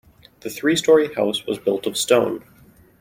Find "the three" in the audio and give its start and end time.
0.39-0.75